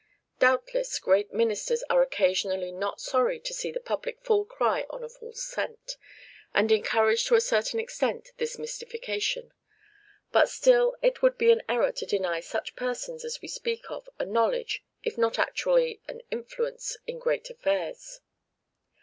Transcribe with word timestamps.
Doubtless 0.39 0.97
great 0.97 1.31
ministers 1.31 1.83
are 1.87 2.01
occasionally 2.01 2.71
not 2.71 2.99
sorry 2.99 3.39
to 3.41 3.53
see 3.53 3.71
the 3.71 3.79
public 3.79 4.19
full 4.23 4.45
cry 4.45 4.87
on 4.89 5.03
a 5.03 5.09
false 5.09 5.43
scent, 5.43 5.95
and 6.55 6.71
encourage 6.71 7.25
to 7.25 7.35
a 7.35 7.39
certain 7.39 7.79
extent 7.79 8.31
this 8.37 8.57
mystification; 8.57 9.53
but 10.31 10.49
still 10.49 10.95
it 11.03 11.21
would 11.21 11.37
be 11.37 11.51
an 11.51 11.61
error 11.69 11.91
to 11.91 12.07
deny 12.07 12.41
to 12.41 12.47
such 12.47 12.75
persons 12.75 13.23
as 13.23 13.43
we 13.43 13.47
speak 13.47 13.91
of 13.91 14.09
a 14.17 14.25
knowledge, 14.25 14.83
if 15.03 15.19
not 15.19 15.37
actually 15.37 16.01
an 16.07 16.23
influence, 16.31 16.97
in 17.05 17.19
great 17.19 17.51
affairs. 17.51 18.21